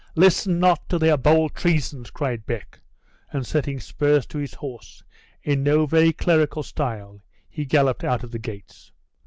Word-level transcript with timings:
"Listen 0.15 0.57
not 0.59 0.89
to 0.89 0.97
their 0.97 1.15
bold 1.15 1.53
treasons!" 1.53 2.09
cried 2.09 2.47
Beck; 2.47 2.79
and 3.31 3.45
setting 3.45 3.79
spurs 3.79 4.25
to 4.25 4.39
his 4.39 4.55
horse, 4.55 5.03
in 5.43 5.61
no 5.61 5.85
very 5.85 6.11
clerical 6.11 6.63
style 6.63 7.21
he 7.47 7.65
galloped 7.65 8.03
out 8.03 8.23
of 8.23 8.31
the 8.31 8.39
gates. 8.39 8.91